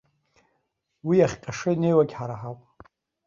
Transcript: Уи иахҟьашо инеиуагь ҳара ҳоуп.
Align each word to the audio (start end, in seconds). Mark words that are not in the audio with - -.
Уи 1.07 1.15
иахҟьашо 1.19 1.69
инеиуагь 1.73 2.13
ҳара 2.17 2.35
ҳоуп. 2.41 2.59